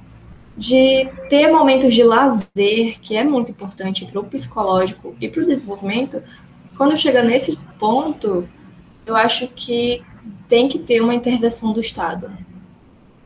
de 0.57 1.07
ter 1.29 1.51
momentos 1.51 1.93
de 1.93 2.03
lazer, 2.03 2.99
que 2.99 3.15
é 3.15 3.23
muito 3.23 3.51
importante 3.51 4.05
para 4.05 4.19
o 4.19 4.23
psicológico 4.23 5.15
e 5.21 5.29
para 5.29 5.43
o 5.43 5.45
desenvolvimento, 5.45 6.23
quando 6.75 6.97
chega 6.97 7.21
nesse 7.21 7.55
ponto, 7.77 8.49
eu 9.05 9.15
acho 9.15 9.47
que 9.49 10.03
tem 10.47 10.67
que 10.67 10.79
ter 10.79 11.01
uma 11.01 11.13
intervenção 11.13 11.71
do 11.71 11.79
Estado 11.79 12.31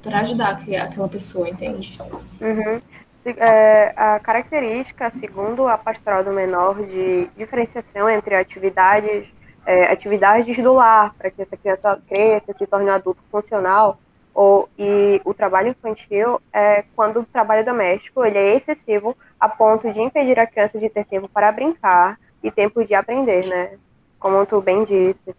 para 0.01 0.19
ajudar 0.19 0.61
aquela 0.81 1.07
pessoa, 1.07 1.49
entende? 1.49 1.97
Uhum. 2.41 2.79
É, 3.23 3.93
a 3.95 4.19
característica, 4.19 5.11
segundo 5.11 5.67
a 5.67 5.77
pastoral 5.77 6.23
do 6.23 6.31
menor, 6.31 6.81
de 6.85 7.29
diferenciação 7.37 8.09
entre 8.09 8.35
atividades 8.35 9.27
é, 9.65 9.85
atividades 9.91 10.57
do 10.57 10.73
lar, 10.73 11.13
para 11.15 11.29
que 11.29 11.41
essa 11.41 11.57
criança 11.57 12.01
cresça, 12.07 12.53
se 12.53 12.65
torne 12.65 12.89
um 12.89 12.93
adulto 12.93 13.21
funcional, 13.31 13.99
ou, 14.33 14.69
e 14.77 15.21
o 15.25 15.33
trabalho 15.33 15.69
infantil 15.69 16.41
é 16.53 16.85
quando 16.95 17.19
o 17.19 17.25
trabalho 17.25 17.65
doméstico 17.65 18.23
ele 18.23 18.37
é 18.37 18.55
excessivo 18.55 19.15
a 19.39 19.49
ponto 19.49 19.91
de 19.91 19.99
impedir 20.01 20.39
a 20.39 20.47
criança 20.47 20.79
de 20.79 20.89
ter 20.89 21.05
tempo 21.05 21.27
para 21.27 21.51
brincar 21.51 22.17
e 22.41 22.49
tempo 22.49 22.83
de 22.83 22.93
aprender, 22.93 23.45
né? 23.45 23.77
Como 24.17 24.45
tu 24.45 24.61
bem 24.61 24.85
disse. 24.85 25.35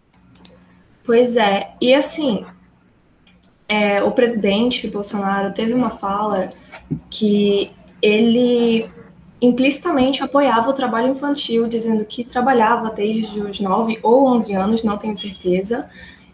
Pois 1.03 1.35
é, 1.35 1.71
e 1.81 1.93
assim, 1.93 2.45
é, 3.67 4.03
o 4.03 4.11
presidente 4.11 4.87
Bolsonaro 4.87 5.53
teve 5.53 5.73
uma 5.73 5.89
fala 5.89 6.51
que 7.09 7.71
ele 8.01 8.89
implicitamente 9.41 10.23
apoiava 10.23 10.69
o 10.69 10.73
trabalho 10.73 11.09
infantil, 11.09 11.67
dizendo 11.67 12.05
que 12.05 12.23
trabalhava 12.23 12.89
desde 12.89 13.41
os 13.41 13.59
9 13.59 13.99
ou 14.01 14.27
11 14.29 14.53
anos, 14.53 14.83
não 14.83 14.97
tenho 14.97 15.15
certeza, 15.15 15.89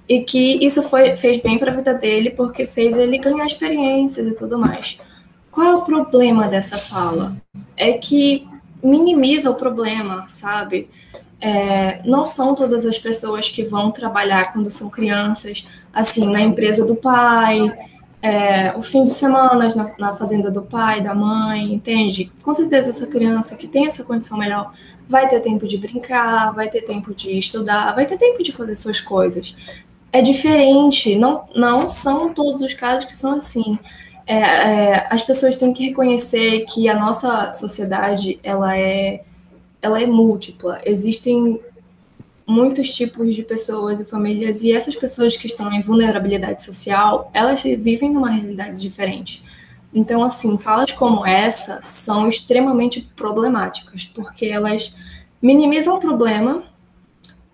e 0.07 0.21
que 0.21 0.63
isso 0.63 0.81
foi, 0.83 1.15
fez 1.15 1.41
bem 1.41 1.57
para 1.57 1.71
a 1.71 1.75
vida 1.75 1.93
dele 1.93 2.31
porque 2.31 2.65
fez 2.67 2.98
ele 2.98 3.17
ganhar 3.17 3.45
experiências 3.45 4.27
e 4.27 4.36
tudo 4.36 4.57
mais. 4.59 5.00
Qual 5.51 5.67
é 5.67 5.75
o 5.75 5.81
problema 5.81 6.48
dessa 6.48 6.77
fala? 6.77 7.36
É 7.75 7.93
que 7.93 8.48
minimiza 8.83 9.50
o 9.50 9.55
problema, 9.55 10.25
sabe? 10.27 10.89
É, 11.41 12.01
não 12.03 12.25
são 12.25 12.53
todas 12.53 12.86
as 12.86 13.00
pessoas 13.00 13.48
que 13.50 13.63
vão 13.63 13.91
trabalhar 13.91 14.51
quando 14.51 14.69
são 14.69 14.89
crianças, 14.89 15.65
assim, 15.93 16.29
na 16.29 16.41
empresa 16.41 16.86
do 16.86 16.96
pai, 16.96 17.72
é, 18.22 18.75
o 18.75 18.81
fim 18.81 19.05
de 19.05 19.12
semana 19.12 19.67
na, 19.74 19.91
na, 19.98 20.12
fazenda 20.12 20.51
do 20.51 20.63
pai, 20.63 21.00
da 21.01 21.15
mãe, 21.15 21.74
entende? 21.74 22.31
Com 22.43 22.53
certeza 22.53 22.89
essa 22.89 23.08
criança 23.08 23.55
que 23.55 23.67
tem 23.67 23.88
essa 23.88 24.03
condição 24.03 24.38
melhor 24.38 24.74
vai 25.08 25.27
ter 25.27 25.39
tempo 25.39 25.65
de 25.65 25.77
brincar, 25.77 26.53
vai 26.53 26.69
ter 26.69 26.81
tempo 26.81 27.15
de 27.15 27.38
estudar, 27.38 27.96
vai 27.96 28.05
ter 28.05 28.17
tempo 28.17 28.43
de 28.43 28.51
fazer 28.51 28.75
suas 28.75 29.00
coisas. 29.00 29.55
É 30.12 30.22
diferente, 30.22 31.15
não, 31.15 31.46
não 31.55 31.88
são 31.88 32.34
todos 32.34 32.62
os 32.62 32.74
casos 32.74 33.05
que 33.05 33.15
são 33.15 33.36
assim. 33.36 33.79
É, 34.27 34.38
é, 34.38 35.08
as 35.10 35.24
pessoas 35.24 35.55
têm 35.55 35.74
que 35.74 35.88
reconhecer 35.88 36.65
que 36.65 36.89
a 36.89 36.96
nossa 36.96 37.53
sociedade 37.53 38.39
ela 38.43 38.77
é, 38.77 39.24
ela 39.81 40.01
é 40.01 40.05
múltipla. 40.05 40.81
Existem 40.86 41.59
muitos 42.45 42.93
tipos 42.93 43.36
de 43.36 43.43
pessoas 43.43 44.00
e 44.00 44.05
famílias, 44.05 44.63
e 44.63 44.71
essas 44.71 44.95
pessoas 44.95 45.38
que 45.38 45.45
estão 45.45 45.71
em 45.71 45.81
vulnerabilidade 45.81 46.63
social, 46.63 47.29
elas 47.33 47.62
vivem 47.62 48.12
numa 48.12 48.31
realidade 48.31 48.81
diferente. 48.81 49.43
Então, 49.93 50.24
assim, 50.24 50.57
falas 50.57 50.91
como 50.91 51.25
essa 51.25 51.79
são 51.83 52.27
extremamente 52.27 53.01
problemáticas, 53.15 54.05
porque 54.05 54.45
elas 54.48 54.95
minimizam 55.41 55.95
o 55.95 56.00
problema 56.00 56.63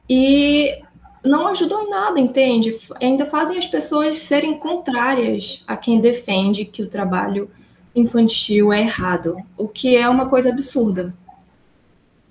e 0.09 0.81
não 1.23 1.47
ajudam 1.47 1.89
nada, 1.89 2.19
entende? 2.19 2.77
Ainda 3.01 3.25
fazem 3.25 3.57
as 3.57 3.67
pessoas 3.67 4.19
serem 4.19 4.57
contrárias 4.57 5.63
a 5.67 5.75
quem 5.75 5.99
defende 5.99 6.65
que 6.65 6.83
o 6.83 6.89
trabalho 6.89 7.49
infantil 7.95 8.71
é 8.71 8.81
errado, 8.81 9.37
o 9.57 9.67
que 9.67 9.95
é 9.95 10.07
uma 10.07 10.27
coisa 10.27 10.49
absurda. 10.49 11.13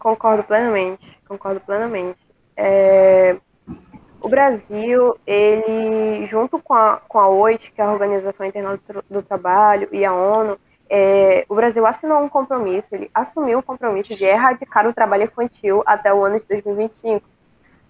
Concordo 0.05 0.45
plenamente, 0.45 1.19
concordo 1.27 1.61
plenamente. 1.61 2.19
É, 2.55 3.39
o 4.21 4.29
Brasil, 4.29 5.17
ele, 5.27 6.27
junto 6.27 6.59
com 6.59 6.75
a, 6.75 7.01
com 7.09 7.19
a 7.19 7.27
OIT, 7.27 7.73
que 7.73 7.81
é 7.81 7.85
a 7.85 7.91
Organização 7.91 8.45
Internacional 8.45 9.03
do, 9.09 9.23
Trabalho, 9.23 9.89
e 9.91 10.05
a 10.05 10.13
ONU, 10.13 10.61
é, 10.91 11.47
o 11.49 11.55
Brasil 11.55 11.87
assinou 11.87 12.23
um 12.23 12.29
compromisso, 12.29 12.95
ele 12.95 13.11
assumiu 13.15 13.61
o 13.61 13.63
compromisso 13.63 14.15
de 14.15 14.27
erradicar 14.27 14.87
o 14.87 14.93
trabalho 14.93 15.23
infantil 15.23 15.83
até 15.87 16.13
o 16.13 16.23
ano 16.23 16.39
de 16.39 16.47
2025. 16.49 17.27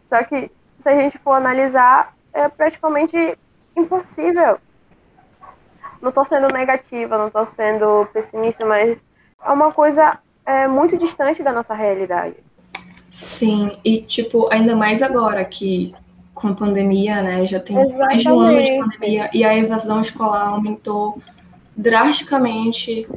Só 0.04 0.22
que, 0.22 0.52
se 0.78 0.88
a 0.88 0.94
gente 0.94 1.18
for 1.18 1.32
analisar, 1.32 2.14
é 2.32 2.48
praticamente 2.48 3.36
impossível. 3.74 4.60
Não 6.00 6.10
estou 6.10 6.24
sendo 6.24 6.46
negativa, 6.54 7.18
não 7.18 7.26
estou 7.26 7.44
sendo 7.46 8.06
pessimista, 8.12 8.64
mas 8.64 9.02
é 9.44 9.50
uma 9.50 9.72
coisa 9.72 10.20
é, 10.46 10.66
muito 10.66 10.96
distante 10.96 11.42
da 11.42 11.52
nossa 11.52 11.74
realidade. 11.74 12.36
Sim, 13.10 13.78
e 13.84 14.00
tipo, 14.00 14.48
ainda 14.52 14.74
mais 14.74 15.02
agora 15.02 15.44
que 15.44 15.94
com 16.34 16.48
a 16.48 16.54
pandemia, 16.54 17.22
né, 17.22 17.46
já 17.46 17.60
tem 17.60 17.76
Exatamente. 17.76 18.06
mais 18.06 18.22
de 18.22 18.28
um 18.28 18.40
ano 18.40 18.62
de 18.62 18.76
pandemia 18.76 19.30
e 19.32 19.44
a 19.44 19.56
evasão 19.56 20.00
escolar 20.00 20.48
aumentou 20.48 21.18
drasticamente. 21.76 23.08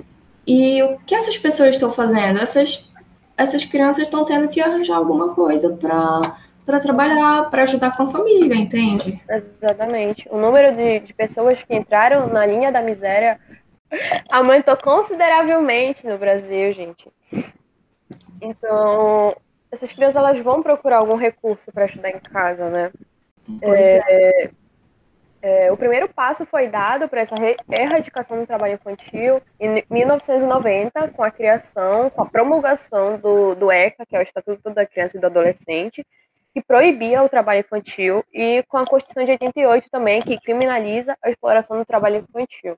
E 0.46 0.82
o 0.84 0.98
que 1.06 1.16
essas 1.16 1.38
pessoas 1.38 1.72
estão 1.72 1.92
fazendo? 1.92 2.40
Essas, 2.40 2.90
essas 3.36 3.66
crianças 3.66 4.04
estão 4.04 4.24
tendo 4.24 4.48
que 4.48 4.62
arranjar 4.62 4.98
alguma 4.98 5.34
coisa 5.34 5.76
para 5.76 6.22
para 6.66 6.82
trabalhar, 6.82 7.50
para 7.50 7.64
ajudar 7.64 7.96
com 7.96 8.04
a 8.04 8.08
família, 8.08 8.54
entende? 8.54 9.22
Exatamente. 9.62 10.28
O 10.30 10.38
número 10.38 10.76
de, 10.76 11.00
de 11.00 11.14
pessoas 11.14 11.64
que 11.64 11.74
entraram 11.74 12.28
na 12.28 12.46
linha 12.46 12.70
da 12.74 12.82
miséria 12.82 13.40
aumentou 14.30 14.76
consideravelmente 14.78 16.06
no 16.06 16.18
Brasil, 16.18 16.74
gente. 16.74 17.12
Então, 18.42 19.36
essas 19.72 19.92
crianças 19.92 20.16
elas 20.16 20.40
vão 20.40 20.62
procurar 20.62 20.98
algum 20.98 21.16
recurso 21.16 21.72
para 21.72 21.86
estudar 21.86 22.10
em 22.10 22.20
casa, 22.20 22.70
né? 22.70 22.92
É, 23.62 24.44
é. 24.44 24.52
É, 25.40 25.72
o 25.72 25.78
primeiro 25.78 26.10
passo 26.10 26.46
foi 26.46 26.68
dado 26.68 27.08
para 27.08 27.22
essa 27.22 27.36
erradicação 27.80 28.40
do 28.40 28.48
trabalho 28.48 28.74
infantil 28.74 29.40
em 29.60 29.84
1990, 29.90 31.10
com 31.10 31.24
a 31.24 31.32
criação, 31.32 32.10
com 32.10 32.24
a 32.24 32.26
promulgação 32.26 33.18
do, 33.18 33.54
do 33.54 33.72
ECA, 33.72 34.06
que 34.06 34.16
é 34.16 34.20
o 34.20 34.24
Estatuto 34.24 34.72
da 34.72 34.86
Criança 34.86 35.16
e 35.16 35.22
do 35.22 35.28
Adolescente, 35.28 36.06
que 36.54 36.62
proibia 36.62 37.22
o 37.22 37.30
trabalho 37.30 37.60
infantil, 37.60 38.26
e 38.34 38.64
com 38.68 38.78
a 38.78 38.86
Constituição 38.86 39.24
de 39.24 39.32
88 39.32 39.88
também, 39.92 40.22
que 40.22 40.40
criminaliza 40.40 41.16
a 41.22 41.30
exploração 41.30 41.78
do 41.78 41.86
trabalho 41.86 42.18
infantil. 42.18 42.76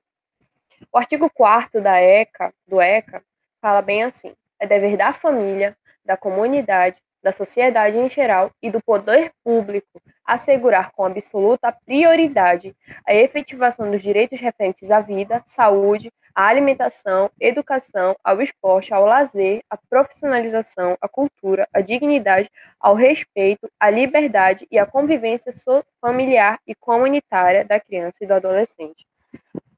O 0.92 0.98
artigo 0.98 1.30
4 1.30 1.80
da 1.80 2.00
ECA, 2.00 2.52
do 2.66 2.80
ECA, 2.80 3.22
fala 3.60 3.82
bem 3.82 4.02
assim: 4.04 4.34
é 4.58 4.66
dever 4.66 4.96
da 4.96 5.12
família 5.12 5.76
da 6.04 6.16
comunidade, 6.16 6.96
da 7.22 7.32
sociedade 7.32 7.98
em 7.98 8.08
geral 8.08 8.50
e 8.62 8.70
do 8.70 8.82
poder 8.82 9.30
público 9.44 10.00
assegurar 10.24 10.90
com 10.92 11.04
absoluta 11.04 11.70
prioridade 11.84 12.74
a 13.06 13.14
efetivação 13.14 13.90
dos 13.90 14.02
direitos 14.02 14.40
referentes 14.40 14.90
à 14.90 15.00
vida, 15.00 15.42
saúde, 15.46 16.10
à 16.34 16.46
alimentação, 16.46 17.30
educação, 17.38 18.16
ao 18.24 18.40
esporte, 18.40 18.94
ao 18.94 19.04
lazer, 19.04 19.62
à 19.68 19.76
profissionalização, 19.76 20.96
à 21.00 21.08
cultura, 21.08 21.68
à 21.72 21.80
dignidade, 21.80 22.50
ao 22.78 22.94
respeito, 22.94 23.68
à 23.78 23.90
liberdade 23.90 24.66
e 24.70 24.78
à 24.78 24.86
convivência 24.86 25.52
familiar 26.00 26.58
e 26.66 26.74
comunitária 26.74 27.64
da 27.64 27.78
criança 27.78 28.18
e 28.22 28.26
do 28.26 28.34
adolescente. 28.34 29.09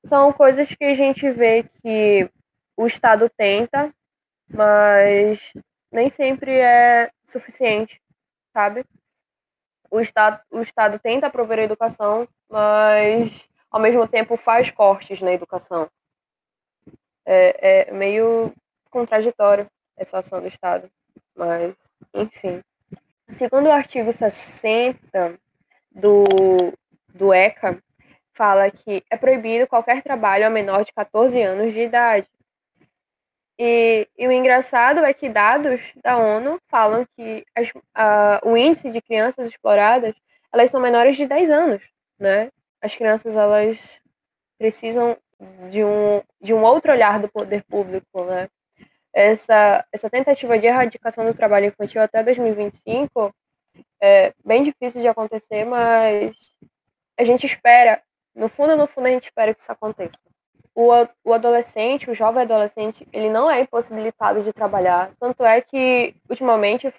São 0.04 0.32
coisas 0.32 0.68
que 0.68 0.84
a 0.84 0.94
gente 0.94 1.30
vê 1.30 1.62
que 1.62 2.28
o 2.76 2.86
Estado 2.86 3.30
tenta, 3.30 3.94
mas 4.48 5.40
nem 5.90 6.10
sempre 6.10 6.52
é 6.52 7.10
suficiente, 7.24 8.00
sabe? 8.52 8.84
O 9.90 10.00
Estado, 10.00 10.40
o 10.50 10.60
Estado 10.60 10.98
tenta 10.98 11.30
prover 11.30 11.58
a 11.58 11.64
educação, 11.64 12.26
mas 12.48 13.30
ao 13.70 13.80
mesmo 13.80 14.06
tempo 14.08 14.36
faz 14.36 14.70
cortes 14.70 15.20
na 15.20 15.32
educação. 15.32 15.88
É, 17.24 17.88
é 17.88 17.92
meio 17.92 18.52
contraditório 18.90 19.66
essa 19.96 20.18
ação 20.18 20.40
do 20.40 20.48
Estado, 20.48 20.90
mas 21.36 21.74
enfim. 22.12 22.62
Segundo 23.28 23.66
o 23.66 23.72
artigo 23.72 24.12
60 24.12 25.38
do, 25.90 26.24
do 27.14 27.32
ECA, 27.32 27.82
fala 28.35 28.71
que 28.71 29.03
é 29.11 29.16
proibido 29.16 29.66
qualquer 29.66 30.03
trabalho 30.03 30.47
a 30.47 30.51
menor 30.51 30.85
de 30.85 30.92
14 30.92 31.40
anos 31.42 31.73
de 31.73 31.81
idade, 31.81 32.27
e, 33.59 34.09
e, 34.18 34.27
o 34.27 34.33
engraçado 34.33 35.05
é 35.05 35.12
que 35.12 35.29
dados 35.29 35.81
da 36.03 36.16
ONU 36.16 36.61
falam 36.68 37.07
que 37.14 37.45
as, 37.55 37.71
a, 37.95 38.40
o 38.42 38.57
índice 38.57 38.90
de 38.90 39.01
crianças 39.01 39.49
exploradas 39.49 40.14
elas 40.53 40.71
são 40.71 40.81
menores 40.81 41.16
de 41.16 41.27
10 41.27 41.51
anos, 41.51 41.83
né? 42.18 42.51
As 42.81 42.95
crianças 42.97 43.37
elas 43.37 43.79
precisam 44.59 45.16
de 45.71 45.85
um, 45.85 46.21
de 46.40 46.53
um 46.53 46.62
outro 46.62 46.92
olhar 46.92 47.21
do 47.21 47.29
poder 47.29 47.62
público, 47.64 48.25
né? 48.25 48.49
Essa, 49.12 49.87
essa 49.92 50.11
tentativa 50.11 50.59
de 50.59 50.66
erradicação 50.66 51.25
do 51.25 51.35
trabalho 51.35 51.66
infantil 51.66 52.03
até 52.03 52.23
2025 52.23 53.33
é 54.01 54.33
bem 54.45 54.64
difícil 54.64 55.03
de 55.03 55.09
acontecer, 55.09 55.64
mas 55.64 56.35
a 57.18 57.25
gente 57.25 57.47
espera, 57.47 58.03
no 58.35 58.49
fundo, 58.49 58.77
no 58.77 58.87
fundo, 58.87 59.07
a 59.07 59.11
gente 59.11 59.25
espera 59.25 59.55
que 59.55 59.61
isso 59.61 59.73
aconteça 59.73 60.18
o, 60.75 60.90
o 61.25 61.33
adolescente, 61.33 62.11
o 62.11 62.14
jovem 62.14 62.42
adolescente, 62.42 63.07
ele 63.12 63.29
não 63.29 63.51
é 63.51 63.61
impossibilitado 63.61 64.42
de 64.42 64.53
trabalhar. 64.53 65.11
Tanto 65.21 65.45
é 65.45 65.61
que, 65.61 66.14
ultimamente, 66.29 66.92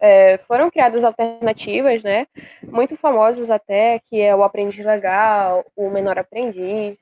é, 0.00 0.38
foram 0.48 0.70
criadas 0.70 1.04
alternativas, 1.04 2.02
né? 2.02 2.26
Muito 2.62 2.96
famosas 2.96 3.48
até, 3.48 4.00
que 4.10 4.20
é 4.20 4.34
o 4.34 4.42
aprendiz 4.42 4.84
legal, 4.84 5.64
o 5.76 5.88
menor 5.90 6.18
aprendiz, 6.18 6.98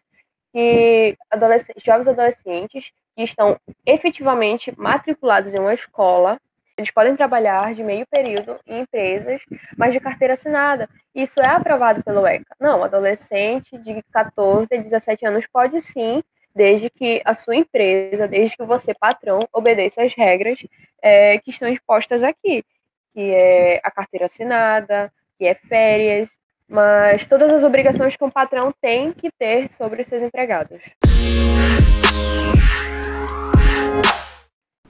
que 0.53 1.17
adolescentes, 1.31 1.83
jovens 1.83 2.09
adolescentes 2.09 2.93
que 3.17 3.23
estão 3.23 3.59
efetivamente 3.87 4.73
matriculados 4.79 5.55
em 5.55 5.59
uma 5.59 5.75
escola, 5.75 6.39
eles 6.79 6.93
podem 6.93 7.17
trabalhar 7.17 7.75
de 7.75 7.83
meio 7.83 8.07
período 8.07 8.57
em 8.65 8.81
empresas, 8.83 9.43
mas 9.77 9.93
de 9.93 9.99
carteira 9.99 10.35
assinada. 10.35 10.89
Isso 11.13 11.41
é 11.41 11.49
aprovado 11.49 12.05
pelo 12.05 12.25
ECA. 12.25 12.55
Não, 12.61 12.85
adolescente 12.85 13.77
de 13.79 14.01
14 14.13 14.73
a 14.73 14.81
17 14.81 15.27
anos 15.27 15.47
pode 15.53 15.81
sim, 15.81 16.23
desde 16.55 16.89
que 16.89 17.21
a 17.25 17.35
sua 17.35 17.57
empresa, 17.57 18.29
desde 18.29 18.57
que 18.57 18.65
você, 18.65 18.95
patrão, 18.95 19.41
obedeça 19.53 20.05
às 20.05 20.15
regras 20.15 20.61
é, 21.03 21.39
que 21.39 21.51
estão 21.51 21.69
expostas 21.69 22.23
aqui, 22.23 22.65
que 23.13 23.35
é 23.35 23.81
a 23.83 23.91
carteira 23.91 24.27
assinada, 24.27 25.13
que 25.37 25.47
é 25.47 25.55
férias, 25.55 26.31
mas 26.69 27.27
todas 27.27 27.53
as 27.53 27.65
obrigações 27.65 28.15
que 28.15 28.25
um 28.25 28.31
patrão 28.31 28.73
tem 28.81 29.13
que 29.13 29.33
ter 29.33 29.73
sobre 29.73 30.03
os 30.03 30.09
seus 30.09 30.23
empregados. 30.23 30.81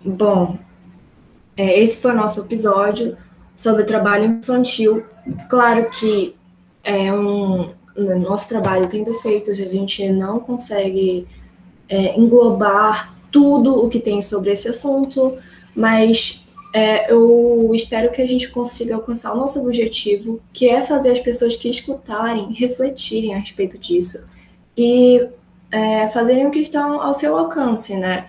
Bom, 0.05 0.59
esse 1.59 1.97
foi 1.97 2.13
o 2.13 2.17
nosso 2.17 2.41
episódio 2.41 3.17
sobre 3.57 3.85
trabalho 3.85 4.25
infantil. 4.25 5.05
Claro 5.49 5.91
que 5.91 6.35
é 6.85 7.13
um, 7.13 7.71
nosso 7.97 8.49
trabalho 8.49 8.89
tem 8.89 9.03
defeitos, 9.03 9.61
a 9.61 9.67
gente 9.67 10.09
não 10.11 10.39
consegue 10.39 11.27
é, 11.89 12.19
englobar 12.19 13.15
tudo 13.31 13.85
o 13.85 13.89
que 13.89 13.99
tem 13.99 14.23
sobre 14.23 14.53
esse 14.53 14.69
assunto, 14.69 15.37
mas 15.75 16.47
é, 16.75 17.13
eu 17.13 17.71
espero 17.75 18.11
que 18.13 18.23
a 18.23 18.27
gente 18.27 18.49
consiga 18.51 18.95
alcançar 18.95 19.33
o 19.33 19.37
nosso 19.37 19.61
objetivo, 19.61 20.41
que 20.53 20.69
é 20.69 20.81
fazer 20.81 21.11
as 21.11 21.21
pessoas 21.21 21.57
que 21.57 21.69
escutarem 21.69 22.53
refletirem 22.53 23.35
a 23.35 23.39
respeito 23.39 23.79
disso 23.79 24.27
e 24.77 25.27
é, 25.71 26.09
fazerem 26.09 26.47
o 26.47 26.51
que 26.51 26.61
estão 26.61 27.01
ao 27.03 27.13
seu 27.13 27.37
alcance, 27.37 27.97
né? 27.97 28.29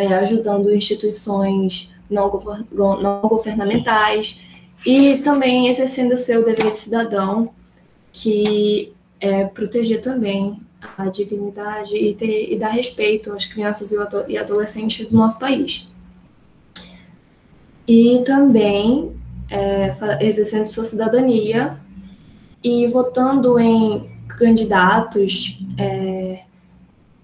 É, 0.00 0.14
ajudando 0.14 0.74
instituições 0.74 1.94
não, 2.08 2.30
não 2.72 3.20
governamentais 3.28 4.40
e 4.86 5.18
também 5.18 5.68
exercendo 5.68 6.16
seu 6.16 6.42
dever 6.42 6.70
de 6.70 6.76
cidadão, 6.76 7.50
que 8.10 8.94
é 9.20 9.44
proteger 9.44 10.00
também 10.00 10.58
a 10.96 11.10
dignidade 11.10 11.94
e, 11.94 12.14
ter, 12.14 12.50
e 12.50 12.58
dar 12.58 12.70
respeito 12.70 13.30
às 13.34 13.44
crianças 13.44 13.92
e 14.26 14.38
adolescentes 14.38 15.06
do 15.06 15.14
nosso 15.14 15.38
país. 15.38 15.86
E 17.86 18.22
também 18.24 19.14
é, 19.50 19.94
exercendo 20.24 20.64
sua 20.64 20.84
cidadania 20.84 21.78
e 22.64 22.86
votando 22.86 23.58
em 23.58 24.10
candidatos 24.28 25.62
é, 25.78 26.44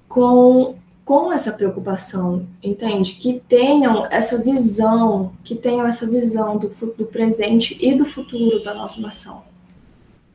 com, 0.07 0.77
com 1.07 1.33
essa 1.33 1.53
preocupação, 1.53 2.49
entende? 2.61 3.12
Que 3.12 3.40
tenham 3.49 4.09
essa 4.11 4.42
visão, 4.42 5.33
que 5.45 5.55
tenham 5.55 5.87
essa 5.87 6.05
visão 6.05 6.59
do, 6.59 6.69
do 6.69 7.07
presente 7.07 7.79
e 7.81 7.95
do 7.95 8.05
futuro 8.05 8.61
da 8.61 8.75
nossa 8.75 9.01
nação. 9.01 9.45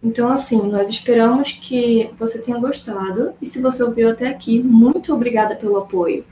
Então, 0.02 0.32
assim, 0.32 0.62
nós 0.62 0.90
esperamos 0.90 1.52
que 1.52 2.10
você 2.18 2.40
tenha 2.40 2.58
gostado. 2.58 3.34
E 3.42 3.46
se 3.46 3.62
você 3.62 3.84
ouviu 3.84 4.10
até 4.10 4.30
aqui, 4.30 4.64
muito 4.64 5.14
obrigada 5.14 5.58
pelo 5.58 5.76
apoio. 5.78 6.24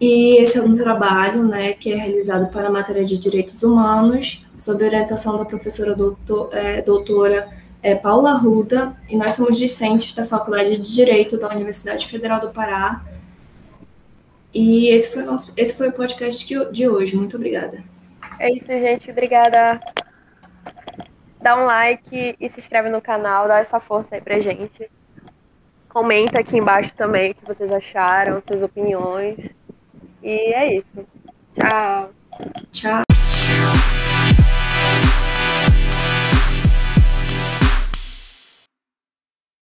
E 0.00 0.38
esse 0.38 0.56
é 0.56 0.62
um 0.62 0.74
trabalho 0.74 1.44
né, 1.44 1.74
que 1.74 1.92
é 1.92 1.96
realizado 1.96 2.50
para 2.50 2.68
a 2.68 2.72
matéria 2.72 3.04
de 3.04 3.18
Direitos 3.18 3.62
Humanos, 3.62 4.46
sob 4.56 4.82
orientação 4.82 5.36
da 5.36 5.44
professora 5.44 5.94
doutor, 5.94 6.48
é, 6.50 6.80
doutora 6.80 7.46
é, 7.82 7.94
Paula 7.94 8.32
Ruda, 8.32 8.96
e 9.06 9.18
nós 9.18 9.34
somos 9.34 9.58
discentes 9.58 10.14
da 10.14 10.24
Faculdade 10.24 10.78
de 10.78 10.94
Direito 10.94 11.38
da 11.38 11.50
Universidade 11.50 12.06
Federal 12.06 12.40
do 12.40 12.48
Pará. 12.48 13.04
E 14.54 14.88
esse 14.88 15.12
foi 15.12 15.22
o, 15.22 15.26
nosso, 15.26 15.52
esse 15.56 15.76
foi 15.76 15.88
o 15.88 15.92
podcast 15.92 16.46
de 16.70 16.88
hoje. 16.88 17.16
Muito 17.16 17.36
obrigada. 17.36 17.82
É 18.38 18.50
isso, 18.50 18.66
gente. 18.66 19.10
Obrigada 19.10 19.80
dá 21.44 21.56
um 21.60 21.66
like 21.66 22.34
e 22.40 22.48
se 22.48 22.58
inscreve 22.58 22.88
no 22.88 23.02
canal, 23.02 23.46
dá 23.46 23.58
essa 23.58 23.78
força 23.78 24.14
aí 24.14 24.20
pra 24.22 24.40
gente. 24.40 24.90
Comenta 25.90 26.40
aqui 26.40 26.56
embaixo 26.56 26.94
também 26.96 27.32
o 27.32 27.34
que 27.34 27.44
vocês 27.44 27.70
acharam, 27.70 28.42
suas 28.44 28.62
opiniões. 28.62 29.38
E 30.22 30.54
é 30.54 30.74
isso. 30.74 31.06
Tchau. 31.54 32.10
Tchau. 32.72 33.23